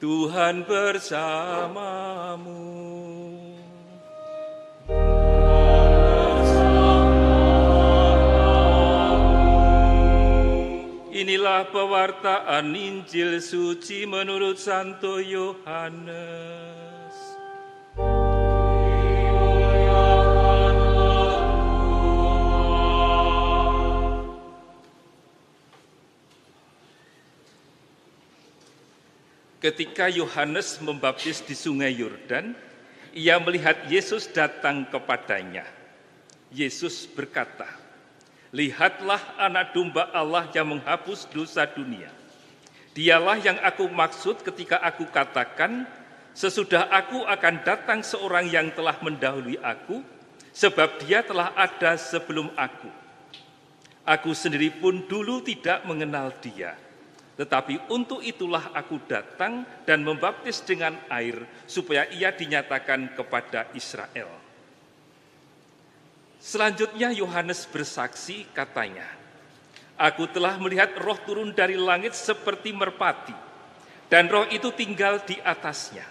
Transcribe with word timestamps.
Tuhan 0.00 0.64
bersamamu. 0.64 2.56
Inilah 11.12 11.68
pewartaan 11.68 12.72
Injil 12.72 13.44
suci 13.44 14.08
menurut 14.08 14.56
Santo 14.56 15.20
Yohanes. 15.20 16.89
Ketika 29.60 30.08
Yohanes 30.08 30.80
membaptis 30.80 31.44
di 31.44 31.52
Sungai 31.52 31.92
Yordan, 31.92 32.56
ia 33.12 33.36
melihat 33.36 33.76
Yesus 33.92 34.24
datang 34.24 34.88
kepadanya. 34.88 35.68
Yesus 36.48 37.04
berkata, 37.04 37.68
"Lihatlah 38.56 39.20
Anak 39.36 39.76
Domba 39.76 40.08
Allah 40.16 40.48
yang 40.56 40.72
menghapus 40.72 41.28
dosa 41.28 41.68
dunia. 41.68 42.08
Dialah 42.96 43.36
yang 43.36 43.60
aku 43.60 43.84
maksud 43.84 44.40
ketika 44.40 44.80
aku 44.80 45.04
katakan, 45.12 45.84
sesudah 46.32 46.88
aku 46.88 47.28
akan 47.28 47.60
datang 47.60 48.00
seorang 48.00 48.48
yang 48.48 48.72
telah 48.72 48.96
mendahului 49.04 49.60
aku, 49.60 50.00
sebab 50.56 51.04
dia 51.04 51.20
telah 51.20 51.52
ada 51.52 52.00
sebelum 52.00 52.48
aku. 52.56 52.88
Aku 54.08 54.32
sendiri 54.32 54.72
pun 54.72 55.04
dulu 55.04 55.44
tidak 55.44 55.84
mengenal 55.84 56.32
dia." 56.40 56.89
Tetapi 57.40 57.88
untuk 57.88 58.20
itulah 58.20 58.68
aku 58.76 59.00
datang 59.08 59.64
dan 59.88 60.04
membaptis 60.04 60.60
dengan 60.60 60.92
air 61.08 61.40
supaya 61.64 62.04
ia 62.12 62.28
dinyatakan 62.36 63.16
kepada 63.16 63.72
Israel. 63.72 64.28
Selanjutnya 66.36 67.08
Yohanes 67.16 67.64
bersaksi 67.64 68.44
katanya, 68.52 69.08
Aku 69.96 70.28
telah 70.28 70.60
melihat 70.60 70.92
roh 71.00 71.16
turun 71.24 71.56
dari 71.56 71.80
langit 71.80 72.12
seperti 72.12 72.76
merpati, 72.76 73.32
dan 74.12 74.28
roh 74.28 74.44
itu 74.52 74.68
tinggal 74.76 75.24
di 75.24 75.40
atasnya. 75.40 76.04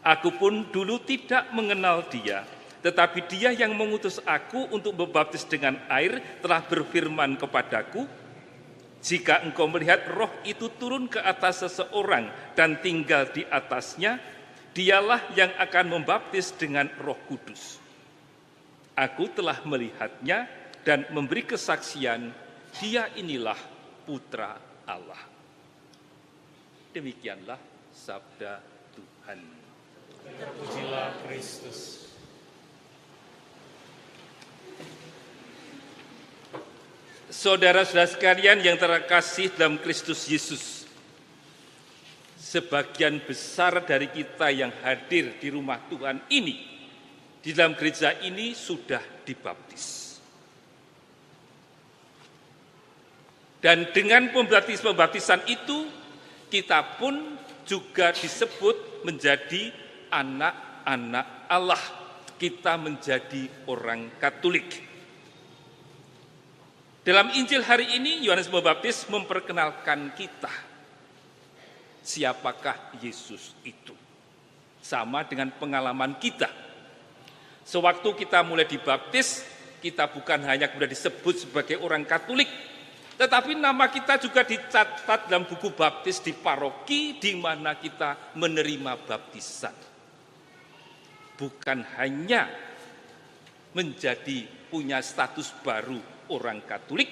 Aku 0.00 0.40
pun 0.40 0.68
dulu 0.72 1.00
tidak 1.04 1.52
mengenal 1.52 2.08
dia, 2.08 2.48
tetapi 2.80 3.28
dia 3.28 3.52
yang 3.52 3.76
mengutus 3.76 4.20
aku 4.24 4.72
untuk 4.72 4.96
membaptis 4.96 5.44
dengan 5.44 5.76
air 5.92 6.40
telah 6.40 6.64
berfirman 6.64 7.36
kepadaku, 7.36 8.08
jika 9.00 9.40
engkau 9.40 9.64
melihat 9.64 10.04
roh 10.12 10.28
itu 10.44 10.68
turun 10.76 11.08
ke 11.08 11.16
atas 11.16 11.64
seseorang 11.64 12.28
dan 12.52 12.76
tinggal 12.84 13.24
di 13.32 13.48
atasnya, 13.48 14.20
dialah 14.76 15.32
yang 15.32 15.50
akan 15.56 15.98
membaptis 15.98 16.52
dengan 16.52 16.84
roh 17.00 17.16
kudus. 17.24 17.80
Aku 18.92 19.32
telah 19.32 19.56
melihatnya 19.64 20.44
dan 20.84 21.08
memberi 21.16 21.48
kesaksian, 21.48 22.28
dia 22.76 23.08
inilah 23.16 23.56
putra 24.04 24.60
Allah. 24.84 25.24
Demikianlah 26.92 27.56
sabda 27.94 28.60
Tuhan. 28.92 29.40
Terpujilah 30.20 31.24
Kristus. 31.24 32.09
Saudara-saudara 37.30 38.10
sekalian 38.10 38.58
yang 38.58 38.74
terkasih 38.74 39.54
dalam 39.54 39.78
Kristus 39.78 40.26
Yesus, 40.26 40.82
sebagian 42.34 43.22
besar 43.22 43.86
dari 43.86 44.10
kita 44.10 44.50
yang 44.50 44.74
hadir 44.82 45.38
di 45.38 45.46
rumah 45.46 45.78
Tuhan 45.86 46.26
ini, 46.26 46.58
di 47.38 47.54
dalam 47.54 47.78
gereja 47.78 48.18
ini 48.26 48.50
sudah 48.50 49.22
dibaptis. 49.22 50.18
Dan 53.62 53.94
dengan 53.94 54.34
pembaptisan 54.34 55.46
itu, 55.46 55.86
kita 56.50 56.98
pun 56.98 57.38
juga 57.62 58.10
disebut 58.10 59.06
menjadi 59.06 59.70
anak-anak 60.10 61.46
Allah. 61.46 61.84
Kita 62.34 62.74
menjadi 62.74 63.46
orang 63.70 64.18
Katolik. 64.18 64.89
Dalam 67.00 67.32
Injil 67.32 67.64
hari 67.64 67.96
ini 67.96 68.20
Yohanes 68.28 68.52
Pembaptis 68.52 69.08
memperkenalkan 69.08 70.12
kita 70.12 70.52
siapakah 72.04 72.76
Yesus 73.00 73.56
itu. 73.64 73.96
Sama 74.84 75.24
dengan 75.24 75.48
pengalaman 75.48 76.20
kita. 76.20 76.52
Sewaktu 77.64 78.04
kita 78.20 78.44
mulai 78.44 78.68
dibaptis, 78.68 79.48
kita 79.80 80.12
bukan 80.12 80.44
hanya 80.44 80.68
kemudian 80.68 80.92
disebut 80.92 81.48
sebagai 81.48 81.80
orang 81.80 82.04
Katolik, 82.04 82.52
tetapi 83.16 83.56
nama 83.56 83.88
kita 83.88 84.20
juga 84.20 84.44
dicatat 84.44 85.32
dalam 85.32 85.48
buku 85.48 85.72
baptis 85.72 86.20
di 86.20 86.36
paroki 86.36 87.16
di 87.16 87.32
mana 87.32 87.80
kita 87.80 88.36
menerima 88.36 88.92
baptisan. 89.08 89.76
Bukan 91.40 91.78
hanya 91.96 92.44
menjadi 93.72 94.44
punya 94.68 95.00
status 95.00 95.48
baru 95.64 96.19
orang 96.30 96.62
Katolik, 96.64 97.10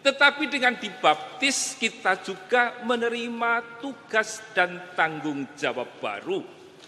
tetapi 0.00 0.48
dengan 0.48 0.76
dibaptis 0.80 1.76
kita 1.76 2.20
juga 2.24 2.80
menerima 2.84 3.80
tugas 3.84 4.40
dan 4.56 4.92
tanggung 4.96 5.44
jawab 5.56 5.88
baru, 6.00 6.40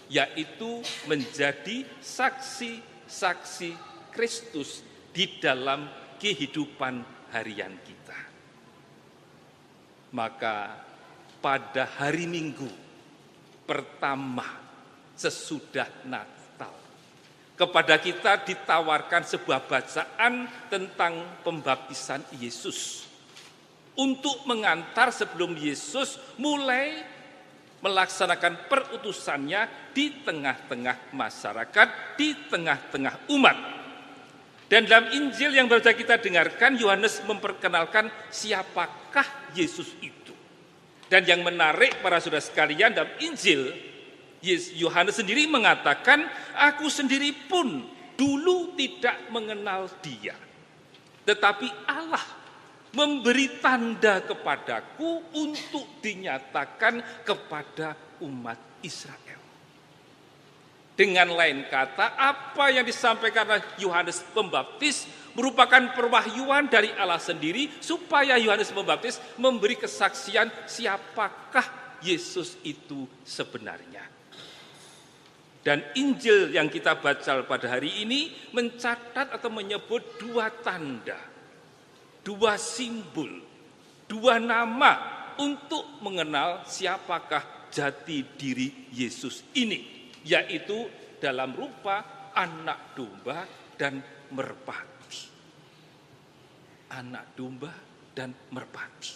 yaitu 0.09 0.81
menjadi 1.05 1.85
saksi-saksi 2.01 3.71
Kristus 4.09 4.81
di 5.13 5.37
dalam 5.37 5.89
kehidupan 6.17 7.05
harian 7.33 7.77
kita. 7.85 8.19
Maka 10.13 10.77
pada 11.41 11.89
hari 11.97 12.29
Minggu 12.29 12.69
pertama 13.65 14.61
sesudah 15.13 15.89
Natal, 16.09 16.42
kepada 17.63 17.95
kita 17.95 18.43
ditawarkan 18.43 19.23
sebuah 19.23 19.63
bacaan 19.63 20.51
tentang 20.67 21.39
pembaptisan 21.47 22.19
Yesus. 22.35 23.07
Untuk 23.95 24.43
mengantar 24.43 25.15
sebelum 25.15 25.55
Yesus 25.55 26.19
mulai 26.35 27.07
melaksanakan 27.79 28.67
perutusannya 28.67 29.91
di 29.95 30.23
tengah-tengah 30.27 31.15
masyarakat, 31.15 31.87
di 32.19 32.35
tengah-tengah 32.51 33.31
umat. 33.31 33.57
Dan 34.67 34.89
dalam 34.89 35.13
Injil 35.13 35.53
yang 35.55 35.69
baru 35.69 35.85
kita 35.85 36.19
dengarkan, 36.19 36.75
Yohanes 36.75 37.21
memperkenalkan 37.23 38.11
siapakah 38.33 39.53
Yesus 39.53 39.93
itu. 40.01 40.33
Dan 41.05 41.29
yang 41.29 41.45
menarik 41.45 42.01
para 42.01 42.17
saudara 42.17 42.41
sekalian 42.41 42.89
dalam 42.89 43.13
Injil, 43.21 43.92
Yohanes 44.75 45.15
sendiri 45.15 45.47
mengatakan, 45.47 46.27
aku 46.51 46.91
sendiri 46.91 47.31
pun 47.47 47.87
dulu 48.19 48.75
tidak 48.75 49.31
mengenal 49.31 49.87
dia. 50.03 50.35
Tetapi 51.23 51.87
Allah 51.87 52.43
memberi 52.93 53.57
tanda 53.57 54.21
kepadaku 54.21 55.33
untuk 55.33 56.03
dinyatakan 56.03 57.25
kepada 57.25 58.19
umat 58.21 58.59
Israel. 58.85 59.41
Dengan 60.93 61.33
lain 61.33 61.65
kata, 61.73 62.13
apa 62.13 62.69
yang 62.69 62.85
disampaikan 62.85 63.49
oleh 63.49 63.65
Yohanes 63.81 64.21
Pembaptis 64.29 65.09
merupakan 65.33 65.89
perwahyuan 65.97 66.69
dari 66.69 66.93
Allah 66.93 67.17
sendiri 67.17 67.81
supaya 67.81 68.37
Yohanes 68.37 68.69
Pembaptis 68.69 69.17
memberi 69.41 69.73
kesaksian 69.73 70.53
siapakah 70.69 71.97
Yesus 72.05 72.61
itu 72.61 73.09
sebenarnya. 73.25 74.12
Dan 75.63 75.79
Injil 75.95 76.51
yang 76.51 76.67
kita 76.67 76.99
baca 76.99 77.39
pada 77.47 77.67
hari 77.71 78.03
ini 78.03 78.51
mencatat 78.51 79.31
atau 79.31 79.47
menyebut 79.47 80.19
dua 80.19 80.51
tanda, 80.51 81.15
dua 82.19 82.59
simbol, 82.59 83.31
dua 84.03 84.43
nama 84.43 85.23
untuk 85.39 86.03
mengenal 86.03 86.67
siapakah 86.67 87.71
jati 87.71 88.27
diri 88.35 88.91
Yesus 88.91 89.55
ini, 89.55 90.11
yaitu 90.27 90.83
dalam 91.23 91.55
rupa 91.55 92.27
anak 92.35 92.91
domba 92.99 93.47
dan 93.79 94.03
merpati. 94.35 95.21
Anak 96.91 97.39
domba 97.39 97.71
dan 98.11 98.35
merpati. 98.51 99.15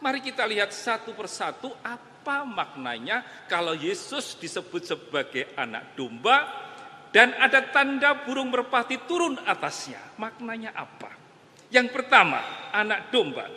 Mari 0.00 0.24
kita 0.24 0.48
lihat 0.48 0.72
satu 0.72 1.12
persatu 1.12 1.76
apa 1.84 2.07
apa 2.28 2.44
maknanya 2.44 3.24
kalau 3.48 3.72
Yesus 3.72 4.36
disebut 4.36 4.84
sebagai 4.84 5.48
anak 5.56 5.96
domba 5.96 6.44
dan 7.08 7.32
ada 7.40 7.64
tanda 7.72 8.20
burung 8.20 8.52
merpati 8.52 9.00
turun 9.08 9.40
atasnya? 9.48 9.96
Maknanya 10.20 10.76
apa? 10.76 11.08
Yang 11.72 11.88
pertama, 11.88 12.44
anak 12.68 13.08
domba. 13.08 13.48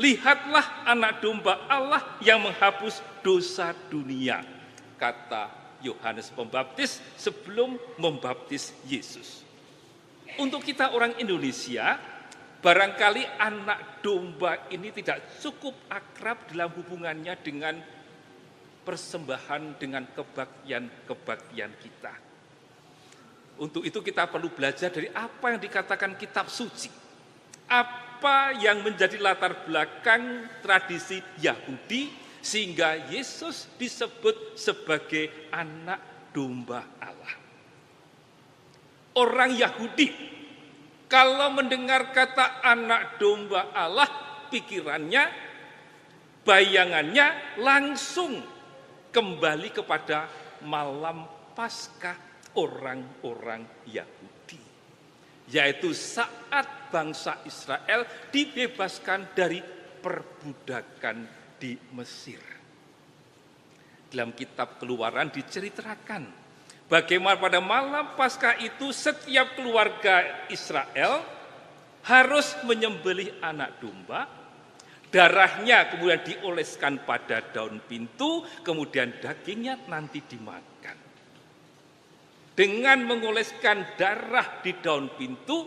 Lihatlah 0.00 0.88
anak 0.88 1.20
domba 1.20 1.68
Allah 1.68 2.16
yang 2.24 2.40
menghapus 2.40 3.04
dosa 3.20 3.76
dunia. 3.92 4.40
Kata 4.96 5.76
Yohanes 5.84 6.32
Pembaptis 6.32 7.04
sebelum 7.20 7.76
membaptis 8.00 8.72
Yesus. 8.88 9.44
Untuk 10.40 10.64
kita 10.64 10.96
orang 10.96 11.20
Indonesia, 11.20 12.00
barangkali 12.58 13.38
anak 13.38 14.02
domba 14.02 14.66
ini 14.74 14.90
tidak 14.90 15.38
cukup 15.38 15.74
akrab 15.86 16.50
dalam 16.50 16.74
hubungannya 16.74 17.34
dengan 17.38 17.78
persembahan 18.82 19.78
dengan 19.78 20.08
kebaktian-kebaktian 20.16 21.72
kita. 21.78 22.14
Untuk 23.58 23.82
itu 23.82 23.98
kita 24.00 24.30
perlu 24.30 24.54
belajar 24.54 24.88
dari 24.88 25.10
apa 25.10 25.54
yang 25.54 25.60
dikatakan 25.60 26.14
kitab 26.14 26.46
suci. 26.46 26.88
Apa 27.68 28.56
yang 28.56 28.80
menjadi 28.80 29.20
latar 29.20 29.66
belakang 29.66 30.48
tradisi 30.64 31.20
Yahudi 31.42 32.08
sehingga 32.40 33.12
Yesus 33.12 33.68
disebut 33.76 34.56
sebagai 34.56 35.50
anak 35.52 36.30
domba 36.32 36.86
Allah. 37.02 37.34
Orang 39.18 39.58
Yahudi 39.58 40.37
kalau 41.08 41.56
mendengar 41.56 42.12
kata 42.12 42.60
anak 42.60 43.16
domba 43.16 43.72
Allah, 43.72 44.08
pikirannya, 44.52 45.24
bayangannya 46.44 47.58
langsung 47.64 48.44
kembali 49.08 49.72
kepada 49.72 50.28
malam 50.68 51.24
Paskah 51.56 52.14
orang-orang 52.60 53.64
Yahudi. 53.88 54.60
Yaitu 55.48 55.96
saat 55.96 56.92
bangsa 56.92 57.40
Israel 57.48 58.04
dibebaskan 58.28 59.32
dari 59.32 59.64
perbudakan 60.04 61.24
di 61.56 61.72
Mesir. 61.96 62.38
Dalam 64.12 64.36
kitab 64.36 64.76
keluaran 64.76 65.32
diceritakan 65.32 66.47
bagaimana 66.88 67.38
pada 67.38 67.60
malam 67.62 68.16
Paskah 68.16 68.58
itu 68.60 68.90
setiap 68.90 69.54
keluarga 69.54 70.48
Israel 70.48 71.22
harus 72.04 72.56
menyembelih 72.64 73.36
anak 73.44 73.78
domba 73.78 74.38
Darahnya 75.08 75.88
kemudian 75.88 76.20
dioleskan 76.20 77.00
pada 77.08 77.40
daun 77.40 77.80
pintu, 77.80 78.44
kemudian 78.60 79.16
dagingnya 79.16 79.88
nanti 79.88 80.20
dimakan. 80.20 80.96
Dengan 82.52 83.08
mengoleskan 83.08 83.96
darah 83.96 84.60
di 84.60 84.76
daun 84.76 85.08
pintu, 85.16 85.64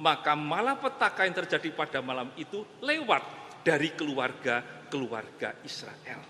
maka 0.00 0.32
malapetaka 0.32 1.28
yang 1.28 1.36
terjadi 1.44 1.68
pada 1.76 2.00
malam 2.00 2.32
itu 2.40 2.64
lewat 2.80 3.20
dari 3.60 3.92
keluarga-keluarga 3.92 5.60
Israel. 5.68 6.24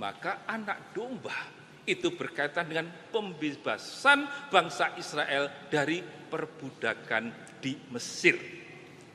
Maka 0.00 0.48
anak 0.48 0.96
domba 0.96 1.59
itu 1.86 2.12
berkaitan 2.12 2.68
dengan 2.68 2.88
pembebasan 3.10 4.28
bangsa 4.52 4.96
Israel 5.00 5.68
dari 5.72 6.00
perbudakan 6.04 7.56
di 7.60 7.76
Mesir. 7.92 8.36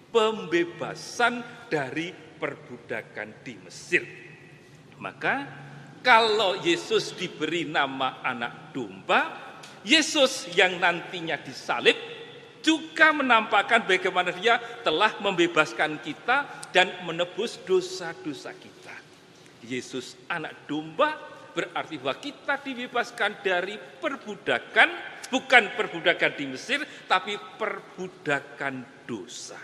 Pembebasan 0.10 1.68
dari 1.68 2.12
perbudakan 2.14 3.44
di 3.44 3.54
Mesir. 3.60 4.04
Maka 5.00 5.36
kalau 6.06 6.56
Yesus 6.62 7.18
diberi 7.18 7.68
nama 7.68 8.22
anak 8.24 8.72
domba, 8.72 9.22
Yesus 9.82 10.50
yang 10.56 10.78
nantinya 10.78 11.36
disalib 11.42 11.98
juga 12.66 13.14
menampakkan 13.14 13.86
bagaimana 13.86 14.34
dia 14.34 14.58
telah 14.82 15.14
membebaskan 15.22 16.02
kita 16.02 16.70
dan 16.74 16.90
menebus 17.06 17.62
dosa-dosa 17.62 18.54
kita. 18.58 18.96
Yesus 19.66 20.18
anak 20.30 20.66
domba 20.70 21.35
berarti 21.56 21.96
bahwa 21.96 22.20
kita 22.20 22.60
dibebaskan 22.60 23.40
dari 23.40 23.80
perbudakan, 23.80 24.90
bukan 25.32 25.64
perbudakan 25.80 26.32
di 26.36 26.46
Mesir, 26.52 26.84
tapi 27.08 27.40
perbudakan 27.40 29.08
dosa. 29.08 29.58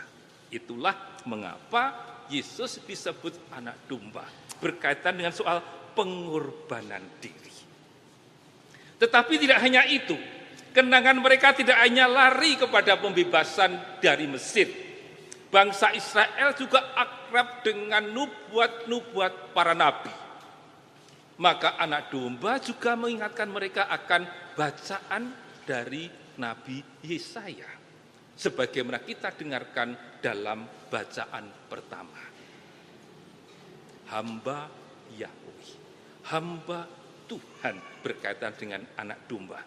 Itulah 0.48 1.20
mengapa 1.28 2.10
Yesus 2.32 2.80
disebut 2.88 3.52
anak 3.52 3.76
domba 3.92 4.24
berkaitan 4.64 5.20
dengan 5.20 5.36
soal 5.36 5.60
pengorbanan 5.92 7.04
diri. 7.20 7.52
Tetapi 9.02 9.34
tidak 9.42 9.60
hanya 9.60 9.84
itu, 9.90 10.16
kenangan 10.72 11.18
mereka 11.20 11.52
tidak 11.58 11.76
hanya 11.82 12.06
lari 12.06 12.56
kepada 12.56 12.96
pembebasan 13.02 14.00
dari 14.00 14.30
Mesir. 14.30 14.70
Bangsa 15.52 15.92
Israel 15.92 16.56
juga 16.56 16.96
akrab 16.96 17.66
dengan 17.66 18.08
nubuat-nubuat 18.08 19.52
para 19.52 19.76
nabi. 19.76 20.31
Maka 21.42 21.74
anak 21.82 22.14
domba 22.14 22.62
juga 22.62 22.94
mengingatkan 22.94 23.50
mereka 23.50 23.90
akan 23.90 24.54
bacaan 24.54 25.34
dari 25.66 26.06
Nabi 26.38 26.86
Yesaya. 27.02 27.66
Sebagaimana 28.38 29.02
kita 29.02 29.34
dengarkan 29.34 30.22
dalam 30.22 30.70
bacaan 30.86 31.50
pertama. 31.66 32.22
Hamba 34.14 34.70
Yahweh, 35.18 35.70
hamba 36.30 36.86
Tuhan 37.26 37.76
berkaitan 38.06 38.54
dengan 38.54 38.86
anak 39.02 39.26
domba. 39.26 39.60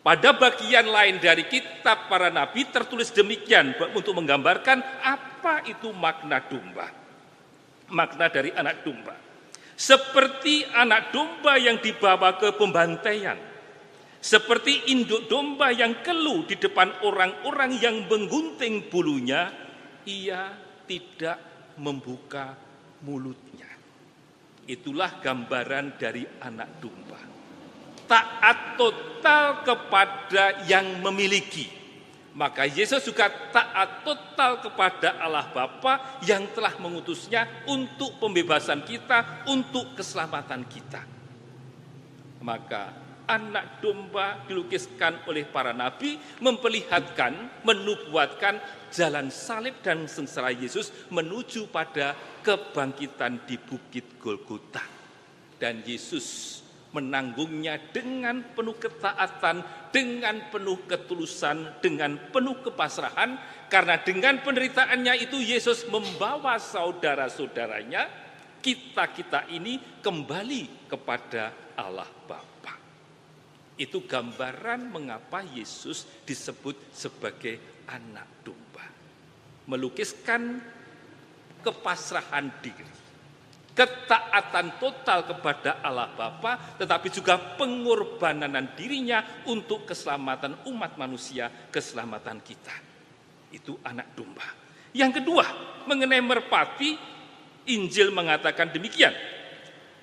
Pada 0.00 0.32
bagian 0.32 0.86
lain 0.86 1.20
dari 1.20 1.44
kitab 1.50 2.08
para 2.08 2.32
nabi 2.32 2.64
tertulis 2.70 3.12
demikian 3.12 3.76
untuk 3.92 4.16
menggambarkan 4.16 4.80
apa 5.02 5.66
itu 5.68 5.92
makna 5.92 6.40
domba. 6.46 6.88
Makna 7.90 8.30
dari 8.32 8.54
anak 8.54 8.86
domba. 8.86 9.29
Seperti 9.80 10.68
anak 10.68 11.08
domba 11.08 11.56
yang 11.56 11.80
dibawa 11.80 12.36
ke 12.36 12.52
pembantaian. 12.52 13.40
Seperti 14.20 14.92
induk 14.92 15.24
domba 15.24 15.72
yang 15.72 16.04
keluh 16.04 16.44
di 16.44 16.60
depan 16.60 17.00
orang-orang 17.00 17.80
yang 17.80 18.04
menggunting 18.04 18.92
bulunya, 18.92 19.48
ia 20.04 20.52
tidak 20.84 21.40
membuka 21.80 22.52
mulutnya. 23.08 23.72
Itulah 24.68 25.16
gambaran 25.24 25.96
dari 25.96 26.28
anak 26.28 26.76
domba. 26.76 27.20
Taat 28.04 28.76
total 28.76 29.64
kepada 29.64 30.60
yang 30.68 31.00
memiliki. 31.00 31.79
Maka 32.30 32.62
Yesus 32.62 33.02
juga 33.02 33.26
taat 33.50 34.06
total 34.06 34.62
kepada 34.62 35.18
Allah 35.18 35.50
Bapa 35.50 36.22
yang 36.22 36.46
telah 36.54 36.78
mengutusnya 36.78 37.66
untuk 37.66 38.22
pembebasan 38.22 38.86
kita, 38.86 39.44
untuk 39.50 39.98
keselamatan 39.98 40.62
kita. 40.70 41.02
Maka 42.40 43.10
anak 43.30 43.78
domba 43.78 44.42
dilukiskan 44.46 45.26
oleh 45.30 45.46
para 45.46 45.70
nabi 45.70 46.18
memperlihatkan, 46.42 47.62
menubuatkan 47.62 48.58
jalan 48.90 49.30
salib 49.30 49.78
dan 49.82 50.10
sengsara 50.10 50.50
Yesus 50.50 50.90
menuju 51.14 51.70
pada 51.70 52.18
kebangkitan 52.42 53.46
di 53.46 53.54
Bukit 53.58 54.18
Golgota. 54.18 54.82
Dan 55.58 55.86
Yesus 55.86 56.58
menanggungnya 56.90 57.78
dengan 57.94 58.42
penuh 58.50 58.74
ketaatan, 58.74 59.62
dengan 59.94 60.50
penuh 60.50 60.86
ketulusan, 60.90 61.78
dengan 61.78 62.18
penuh 62.34 62.58
kepasrahan, 62.66 63.38
karena 63.70 64.02
dengan 64.02 64.42
penderitaannya 64.42 65.14
itu 65.30 65.38
Yesus 65.38 65.86
membawa 65.86 66.58
saudara-saudaranya, 66.58 68.10
kita-kita 68.58 69.46
ini 69.54 70.02
kembali 70.02 70.90
kepada 70.90 71.74
Allah 71.78 72.10
Bapa. 72.26 72.74
Itu 73.78 74.04
gambaran 74.04 74.92
mengapa 74.92 75.40
Yesus 75.40 76.04
disebut 76.26 76.92
sebagai 76.92 77.86
anak 77.88 78.44
domba. 78.44 78.84
Melukiskan 79.70 80.60
kepasrahan 81.64 82.50
diri. 82.60 82.99
Ketaatan 83.70 84.82
total 84.82 85.24
kepada 85.24 85.78
Allah 85.80 86.10
Bapa, 86.12 86.76
tetapi 86.76 87.08
juga 87.08 87.38
pengorbanan 87.56 88.74
dirinya 88.74 89.22
untuk 89.46 89.86
keselamatan 89.88 90.66
umat 90.68 90.98
manusia, 90.98 91.48
keselamatan 91.70 92.42
kita. 92.42 92.74
Itu 93.54 93.78
anak 93.86 94.12
domba. 94.18 94.46
Yang 94.90 95.22
kedua, 95.22 95.46
mengenai 95.86 96.18
merpati, 96.18 96.98
Injil 97.70 98.10
mengatakan 98.10 98.74
demikian. 98.74 99.14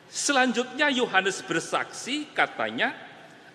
Selanjutnya 0.07 0.88
Yohanes 0.88 1.43
bersaksi, 1.43 2.31
katanya, 2.31 2.95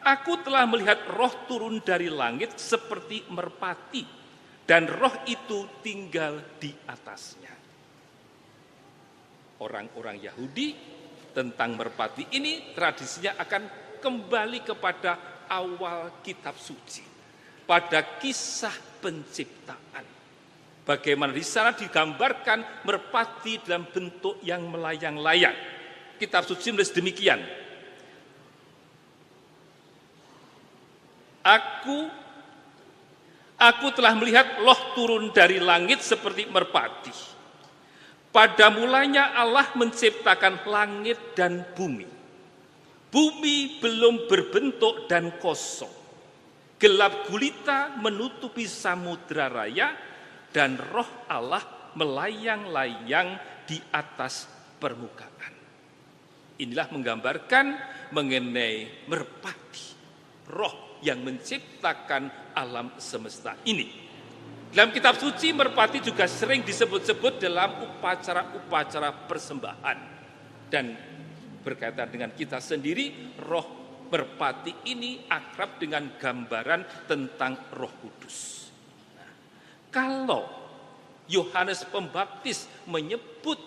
Aku 0.02 0.42
telah 0.42 0.66
melihat 0.66 0.98
roh 1.14 1.30
turun 1.46 1.78
dari 1.78 2.10
langit 2.10 2.58
seperti 2.58 3.22
merpati, 3.30 4.02
dan 4.66 4.90
roh 4.90 5.14
itu 5.30 5.64
tinggal 5.78 6.42
di 6.58 6.74
atasnya. 6.90 7.61
Orang-orang 9.62 10.18
Yahudi 10.18 10.74
tentang 11.30 11.78
merpati 11.78 12.34
ini 12.34 12.74
tradisinya 12.74 13.38
akan 13.38 13.62
kembali 14.02 14.66
kepada 14.66 15.46
awal 15.46 16.18
kitab 16.26 16.58
suci, 16.58 17.06
pada 17.62 18.18
kisah 18.18 18.74
penciptaan. 18.98 20.04
Bagaimana 20.82 21.30
di 21.30 21.46
sana 21.46 21.70
digambarkan 21.78 22.82
merpati 22.82 23.62
dalam 23.62 23.86
bentuk 23.86 24.42
yang 24.42 24.66
melayang-layang. 24.66 25.54
Kitab 26.18 26.42
suci 26.42 26.74
menulis 26.74 26.90
demikian. 26.90 27.38
Aku 31.46 32.10
aku 33.58 33.86
telah 33.94 34.14
melihat 34.18 34.58
loh 34.58 34.94
turun 34.98 35.30
dari 35.30 35.62
langit 35.62 36.02
seperti 36.02 36.50
merpati. 36.50 37.14
Pada 38.32 38.72
mulanya 38.72 39.36
Allah 39.36 39.68
menciptakan 39.76 40.64
langit 40.64 41.36
dan 41.36 41.68
bumi. 41.76 42.08
Bumi 43.12 43.76
belum 43.76 44.24
berbentuk 44.24 45.04
dan 45.04 45.36
kosong. 45.36 45.92
Gelap 46.80 47.28
gulita 47.28 47.92
menutupi 48.00 48.64
samudra 48.64 49.52
raya 49.52 49.92
dan 50.48 50.80
roh 50.80 51.28
Allah 51.28 51.92
melayang-layang 51.92 53.36
di 53.68 53.76
atas 53.92 54.48
permukaan. 54.80 55.52
Inilah 56.56 56.88
menggambarkan 56.88 57.66
mengenai 58.16 59.06
merpati, 59.12 59.86
roh 60.48 61.00
yang 61.04 61.20
menciptakan 61.20 62.54
alam 62.56 62.96
semesta 62.96 63.60
ini. 63.68 64.11
Dalam 64.72 64.88
kitab 64.88 65.20
suci 65.20 65.52
merpati 65.52 66.00
juga 66.00 66.24
sering 66.24 66.64
disebut-sebut 66.64 67.36
dalam 67.36 67.76
upacara-upacara 67.84 69.28
persembahan. 69.28 69.98
Dan 70.72 70.96
berkaitan 71.60 72.08
dengan 72.08 72.32
kita 72.32 72.56
sendiri, 72.56 73.36
roh 73.36 73.68
merpati 74.08 74.88
ini 74.88 75.28
akrab 75.28 75.76
dengan 75.76 76.16
gambaran 76.16 77.04
tentang 77.04 77.68
roh 77.76 77.92
kudus. 78.00 78.68
Kalau 79.92 80.48
Yohanes 81.28 81.84
Pembaptis 81.92 82.64
menyebut 82.88 83.60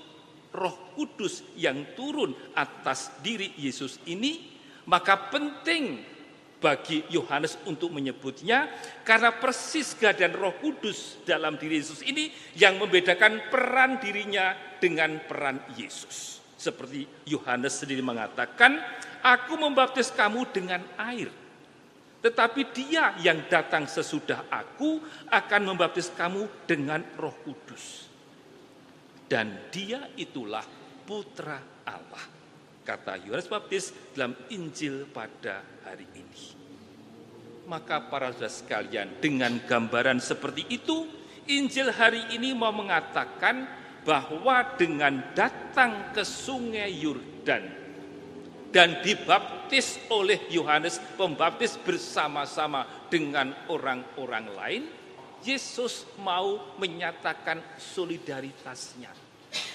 Roh 0.56 0.96
Kudus 0.96 1.44
yang 1.60 1.94
turun 1.94 2.32
atas 2.56 3.12
diri 3.22 3.54
Yesus 3.60 4.02
ini, 4.08 4.58
maka 4.88 5.30
penting 5.30 6.15
bagi 6.66 7.06
Yohanes 7.14 7.62
untuk 7.70 7.94
menyebutnya 7.94 8.66
karena 9.06 9.30
persis 9.38 9.94
dan 10.02 10.34
Roh 10.34 10.58
Kudus 10.58 11.22
dalam 11.22 11.62
diri 11.62 11.78
Yesus 11.78 12.02
ini 12.02 12.34
yang 12.58 12.82
membedakan 12.82 13.54
peran 13.54 14.02
dirinya 14.02 14.58
dengan 14.82 15.22
peran 15.30 15.62
Yesus. 15.78 16.42
Seperti 16.58 17.06
Yohanes 17.30 17.78
sendiri 17.78 18.02
mengatakan, 18.02 18.82
"Aku 19.22 19.62
membaptis 19.62 20.10
kamu 20.10 20.50
dengan 20.50 20.82
air." 20.98 21.30
Tetapi 22.26 22.74
dia 22.74 23.14
yang 23.22 23.46
datang 23.46 23.86
sesudah 23.86 24.50
aku 24.50 24.98
akan 25.30 25.62
membaptis 25.62 26.10
kamu 26.10 26.66
dengan 26.66 27.06
roh 27.22 27.38
kudus. 27.46 28.10
Dan 29.30 29.70
dia 29.70 30.10
itulah 30.18 30.66
putra 31.06 31.86
Allah. 31.86 32.26
Kata 32.86 33.18
Yohanes 33.18 33.50
Baptis 33.50 33.90
dalam 34.14 34.38
Injil 34.54 35.10
pada 35.10 35.66
hari 35.82 36.06
ini. 36.14 36.44
Maka 37.66 37.98
para 38.14 38.30
saudara 38.30 38.54
sekalian 38.54 39.18
dengan 39.18 39.58
gambaran 39.66 40.22
seperti 40.22 40.70
itu, 40.70 41.10
Injil 41.50 41.90
hari 41.90 42.22
ini 42.38 42.54
mau 42.54 42.70
mengatakan 42.70 43.66
bahwa 44.06 44.78
dengan 44.78 45.34
datang 45.34 46.14
ke 46.14 46.22
sungai 46.22 46.94
Yordan 46.94 47.66
dan 48.70 49.02
dibaptis 49.02 49.98
oleh 50.14 50.46
Yohanes 50.54 51.02
Pembaptis 51.18 51.82
bersama-sama 51.82 52.86
dengan 53.10 53.50
orang-orang 53.66 54.46
lain, 54.54 54.84
Yesus 55.42 56.06
mau 56.22 56.78
menyatakan 56.78 57.62
solidaritasnya. 57.82 59.10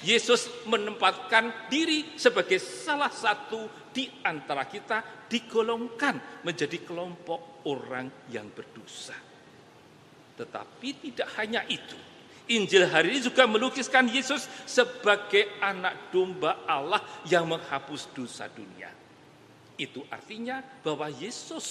Yesus 0.00 0.48
menempatkan 0.64 1.68
diri 1.68 2.16
sebagai 2.16 2.56
salah 2.56 3.12
satu 3.12 3.90
di 3.92 4.08
antara 4.24 4.64
kita 4.64 5.28
digolongkan 5.28 6.42
menjadi 6.46 6.80
kelompok 6.80 7.66
orang 7.68 8.28
yang 8.32 8.48
berdosa. 8.48 9.16
Tetapi 10.40 10.88
tidak 11.04 11.28
hanya 11.36 11.60
itu, 11.68 11.98
Injil 12.50 12.88
hari 12.88 13.14
ini 13.14 13.20
juga 13.22 13.44
melukiskan 13.46 14.10
Yesus 14.10 14.48
sebagai 14.66 15.60
anak 15.62 16.10
domba 16.10 16.64
Allah 16.64 16.98
yang 17.28 17.46
menghapus 17.46 18.10
dosa 18.16 18.50
dunia. 18.50 18.90
Itu 19.78 20.02
artinya 20.10 20.58
bahwa 20.82 21.06
Yesus 21.12 21.66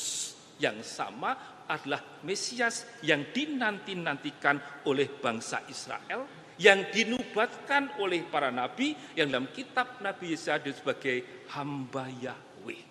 yang 0.62 0.80
sama 0.86 1.64
adalah 1.68 2.22
Mesias 2.24 2.86
yang 3.04 3.28
dinanti-nantikan 3.30 4.86
oleh 4.88 5.06
bangsa 5.06 5.68
Israel, 5.68 6.39
yang 6.60 6.92
dinubatkan 6.92 7.98
oleh 8.04 8.28
para 8.28 8.52
nabi, 8.52 8.92
yang 9.16 9.32
dalam 9.32 9.48
kitab 9.56 10.04
Nabi 10.04 10.36
Yesaya 10.36 10.68
sebagai 10.70 11.48
hamba 11.56 12.12
Yahweh. 12.12 12.84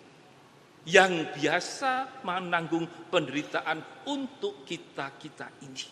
Yang 0.89 1.37
biasa 1.37 2.25
menanggung 2.25 2.89
penderitaan 3.13 4.09
untuk 4.09 4.65
kita-kita 4.65 5.53
ini 5.61 5.85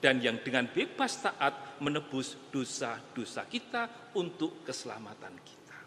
dan 0.00 0.22
yang 0.22 0.40
dengan 0.40 0.70
bebas 0.70 1.20
taat 1.20 1.82
menebus 1.82 2.38
dosa-dosa 2.48 3.44
kita 3.50 4.14
untuk 4.16 4.62
keselamatan 4.64 5.34
kita. 5.44 5.78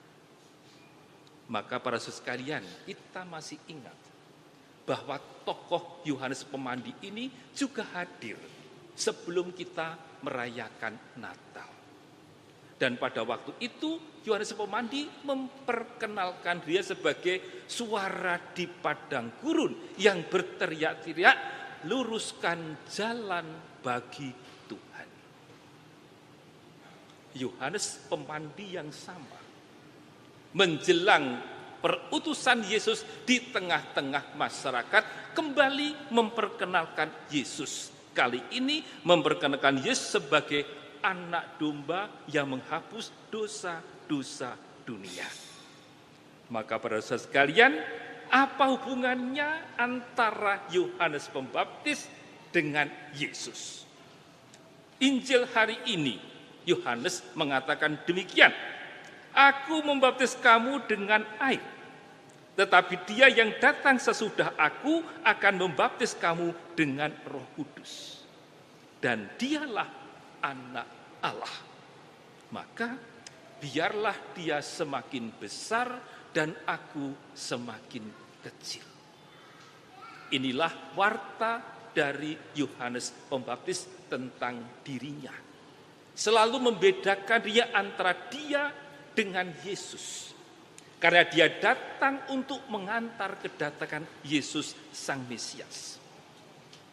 Maka 1.50 1.82
para 1.82 1.98
sekalian, 1.98 2.62
kita 2.86 3.26
masih 3.26 3.58
ingat 3.72 3.98
bahwa 4.84 5.18
tokoh 5.48 6.04
Yohanes 6.04 6.44
Pemandi 6.44 6.94
ini 7.08 7.32
juga 7.56 7.88
hadir 7.96 8.36
sebelum 8.94 9.54
kita 9.54 10.22
merayakan 10.24 10.96
Natal. 11.20 11.70
Dan 12.74 13.00
pada 13.00 13.24
waktu 13.24 13.56
itu 13.64 13.96
Yohanes 14.28 14.52
Pemandi 14.58 15.08
memperkenalkan 15.24 16.66
dia 16.68 16.84
sebagai 16.84 17.64
suara 17.70 18.36
di 18.52 18.68
padang 18.68 19.40
gurun 19.40 19.96
yang 19.96 20.26
berteriak-teriak 20.28 21.38
luruskan 21.88 22.84
jalan 22.92 23.46
bagi 23.80 24.32
Tuhan. 24.68 25.08
Yohanes 27.40 28.04
pemandi 28.12 28.68
yang 28.76 28.92
sama 28.92 29.40
menjelang 30.54 31.40
perutusan 31.80 32.68
Yesus 32.68 33.08
di 33.24 33.52
tengah-tengah 33.52 34.36
masyarakat 34.36 35.36
kembali 35.36 36.12
memperkenalkan 36.12 37.32
Yesus. 37.32 37.93
Kali 38.14 38.54
ini 38.54 38.86
memperkenalkan 39.02 39.82
Yesus 39.82 40.22
sebagai 40.22 40.62
anak 41.02 41.58
domba 41.58 42.08
yang 42.30 42.54
menghapus 42.54 43.10
dosa-dosa 43.34 44.54
dunia. 44.86 45.26
Maka 46.54 46.78
pada 46.78 47.02
saat 47.02 47.26
sekalian, 47.26 47.74
apa 48.30 48.70
hubungannya 48.70 49.78
antara 49.82 50.62
Yohanes 50.70 51.26
Pembaptis 51.34 52.06
dengan 52.54 52.86
Yesus. 53.18 53.90
Injil 55.02 55.50
hari 55.50 55.82
ini 55.90 56.22
Yohanes 56.70 57.26
mengatakan 57.34 57.98
demikian. 58.06 58.54
Aku 59.34 59.82
membaptis 59.82 60.38
kamu 60.38 60.86
dengan 60.86 61.26
air. 61.42 61.73
Tetapi 62.54 62.96
dia 63.10 63.34
yang 63.34 63.58
datang 63.58 63.98
sesudah 63.98 64.54
aku 64.54 65.02
akan 65.26 65.54
membaptis 65.58 66.14
kamu 66.14 66.74
dengan 66.78 67.10
roh 67.26 67.50
kudus. 67.58 68.22
Dan 69.02 69.34
dialah 69.36 69.90
anak 70.46 70.88
Allah. 71.26 71.56
Maka 72.54 72.94
biarlah 73.58 74.38
dia 74.38 74.62
semakin 74.62 75.34
besar 75.34 75.98
dan 76.30 76.54
aku 76.70 77.34
semakin 77.34 78.06
kecil. 78.46 78.86
Inilah 80.34 80.94
warta 80.94 81.62
dari 81.94 82.34
Yohanes 82.58 83.14
Pembaptis 83.30 84.06
tentang 84.10 84.82
dirinya. 84.82 85.34
Selalu 86.14 86.70
membedakan 86.70 87.42
dia 87.42 87.74
antara 87.74 88.14
dia 88.30 88.70
dengan 89.14 89.50
Yesus. 89.66 90.34
Karena 91.04 91.28
dia 91.28 91.52
datang 91.60 92.24
untuk 92.32 92.64
mengantar 92.72 93.36
kedatangan 93.44 94.24
Yesus 94.24 94.72
Sang 94.96 95.28
Mesias. 95.28 96.00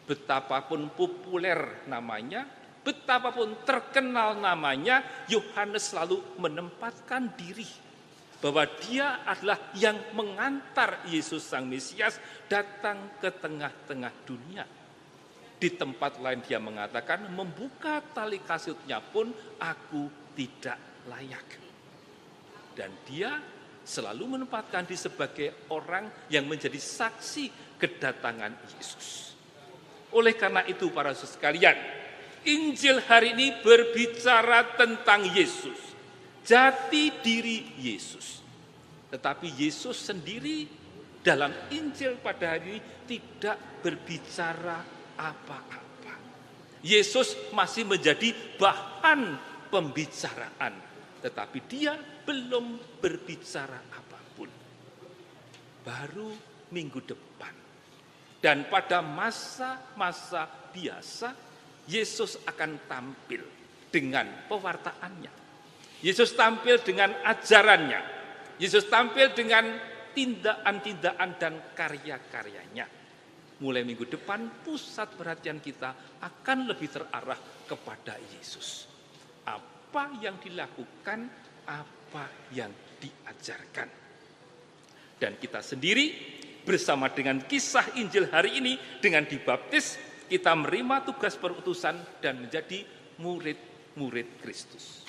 Betapapun 0.03 0.91
populer 0.91 1.87
namanya, 1.87 2.43
betapapun 2.83 3.63
terkenal 3.63 4.35
namanya, 4.35 5.23
Yohanes 5.31 5.95
selalu 5.95 6.19
menempatkan 6.43 7.31
diri 7.39 7.63
bahwa 8.43 8.67
dia 8.83 9.23
adalah 9.23 9.71
yang 9.79 9.95
mengantar 10.11 11.07
Yesus 11.07 11.47
Sang 11.47 11.63
Mesias 11.63 12.19
datang 12.51 13.15
ke 13.15 13.31
tengah-tengah 13.31 14.11
dunia 14.27 14.67
di 15.55 15.71
tempat 15.71 16.19
lain 16.19 16.43
dia 16.43 16.59
mengatakan, 16.59 17.31
membuka 17.31 18.03
tali 18.11 18.43
kasutnya 18.43 18.99
pun 18.99 19.31
aku 19.55 20.33
tidak 20.35 21.05
layak. 21.07 21.47
Dan 22.73 22.89
dia 23.05 23.60
selalu 23.91 24.39
menempatkan 24.39 24.87
di 24.87 24.95
sebagai 24.95 25.67
orang 25.75 26.07
yang 26.31 26.47
menjadi 26.47 26.79
saksi 26.79 27.75
kedatangan 27.75 28.55
Yesus. 28.79 29.35
Oleh 30.15 30.31
karena 30.39 30.63
itu 30.63 30.87
para 30.95 31.11
sekalian, 31.11 31.75
Injil 32.47 33.03
hari 33.03 33.35
ini 33.35 33.59
berbicara 33.59 34.79
tentang 34.79 35.27
Yesus, 35.27 35.75
jati 36.47 37.11
diri 37.19 37.75
Yesus. 37.83 38.39
Tetapi 39.11 39.59
Yesus 39.59 39.99
sendiri 39.99 40.71
dalam 41.19 41.51
Injil 41.75 42.15
pada 42.23 42.55
hari 42.55 42.79
ini 42.79 42.81
tidak 43.03 43.83
berbicara 43.83 44.79
apa-apa. 45.19 45.81
Yesus 46.81 47.37
masih 47.53 47.85
menjadi 47.85 48.33
bahan 48.57 49.37
pembicaraan, 49.69 50.73
tetapi 51.21 51.59
dia 51.69 51.93
belum 52.25 52.97
berbicara 52.97 53.79
apa 53.93 54.19
pun. 54.33 54.49
Baru 55.85 56.33
minggu 56.73 56.99
depan. 57.05 57.53
Dan 58.41 58.65
pada 58.73 59.05
masa-masa 59.05 60.49
biasa, 60.73 61.29
Yesus 61.85 62.41
akan 62.41 62.89
tampil 62.89 63.45
dengan 63.93 64.49
pewartaannya. 64.49 65.33
Yesus 66.01 66.33
tampil 66.33 66.81
dengan 66.81 67.13
ajarannya. 67.21 68.01
Yesus 68.57 68.89
tampil 68.89 69.29
dengan 69.37 69.77
tindakan-tindakan 70.17 71.31
dan 71.37 71.53
karya-karyanya. 71.77 72.89
Mulai 73.61 73.85
minggu 73.85 74.09
depan 74.09 74.65
pusat 74.65 75.13
perhatian 75.13 75.61
kita 75.61 76.17
akan 76.17 76.65
lebih 76.65 76.89
terarah 76.89 77.37
kepada 77.69 78.17
Yesus. 78.33 78.89
Yang 80.23 80.39
dilakukan, 80.39 81.19
apa 81.67 82.25
yang 82.55 82.71
diajarkan. 83.01 83.89
Dan 85.19 85.37
kita 85.37 85.59
sendiri 85.59 86.15
bersama 86.63 87.11
dengan 87.11 87.41
kisah 87.45 87.99
Injil 87.99 88.29
hari 88.31 88.57
ini 88.57 88.73
dengan 89.01 89.25
dibaptis 89.25 89.99
kita 90.31 90.55
menerima 90.55 91.03
tugas 91.03 91.35
perutusan 91.35 92.23
dan 92.23 92.47
menjadi 92.47 92.87
murid-murid 93.19 94.39
Kristus. 94.39 95.03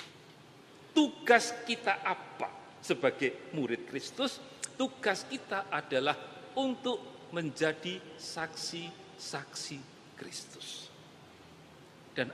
Tugas 0.91 1.55
kita 1.63 2.03
apa 2.03 2.77
sebagai 2.83 3.49
murid 3.55 3.87
Kristus? 3.87 4.43
Tugas 4.75 5.23
kita 5.25 5.71
adalah 5.71 6.13
untuk 6.59 7.31
menjadi 7.31 7.97
saksi-saksi 8.19 9.79
Kristus. 10.19 10.91
Dan 12.13 12.29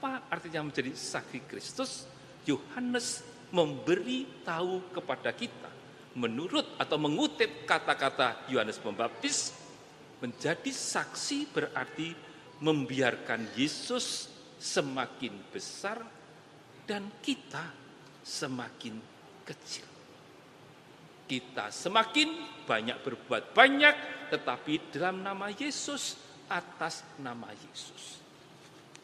apa 0.00 0.32
artinya 0.32 0.64
menjadi 0.64 0.96
saksi 0.96 1.44
Kristus? 1.44 2.08
Yohanes 2.48 3.20
memberi 3.52 4.24
tahu 4.40 4.88
kepada 4.96 5.28
kita 5.36 5.68
menurut 6.16 6.80
atau 6.80 6.96
mengutip 6.96 7.68
kata-kata 7.68 8.48
Yohanes 8.48 8.80
Pembaptis 8.80 9.52
menjadi 10.24 10.72
saksi 10.72 11.52
berarti 11.52 12.16
membiarkan 12.64 13.52
Yesus 13.52 14.32
semakin 14.56 15.36
besar 15.52 16.00
dan 16.88 17.20
kita 17.20 17.68
semakin 18.24 18.96
kecil. 19.44 19.84
Kita 21.28 21.68
semakin 21.68 22.64
banyak 22.64 23.04
berbuat 23.04 23.52
banyak 23.52 23.94
tetapi 24.32 24.96
dalam 24.96 25.20
nama 25.20 25.52
Yesus 25.52 26.16
atas 26.48 27.04
nama 27.20 27.52
Yesus. 27.52 28.19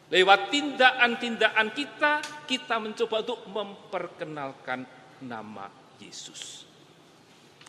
Lewat 0.07 0.47
tindakan-tindakan 0.55 1.75
kita, 1.75 2.23
kita 2.47 2.79
mencoba 2.79 3.27
untuk 3.27 3.43
memperkenalkan 3.51 4.87
nama 5.27 5.67
Yesus. 5.99 6.63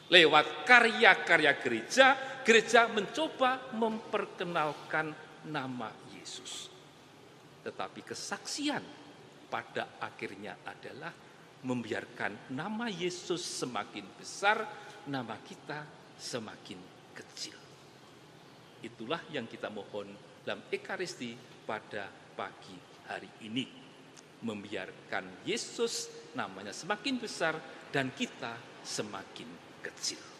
Lewat 0.07 0.63
karya-karya 0.63 1.53
gereja, 1.59 2.07
gereja 2.47 2.87
mencoba 2.87 3.75
memperkenalkan 3.75 5.11
nama 5.51 5.91
Yesus. 6.15 6.71
Tetapi 7.67 8.01
kesaksian 8.07 8.87
pada 9.51 9.99
akhirnya 9.99 10.63
adalah 10.63 11.11
membiarkan 11.67 12.55
nama 12.55 12.87
Yesus 12.87 13.43
semakin 13.43 14.07
besar, 14.15 14.63
nama 15.11 15.35
kita 15.43 15.83
semakin 16.15 16.79
kecil. 17.19 17.59
Itulah 18.79 19.27
yang 19.35 19.51
kita 19.51 19.67
mohon 19.75 20.15
dalam 20.47 20.63
Ekaristi 20.71 21.35
pada 21.67 22.28
pagi 22.39 22.79
hari 23.11 23.27
ini. 23.43 23.67
Membiarkan 24.39 25.43
Yesus 25.43 26.07
namanya 26.39 26.71
semakin 26.71 27.19
besar 27.19 27.59
dan 27.91 28.15
kita 28.15 28.55
semakin 28.87 29.51
kecil. 29.83 30.38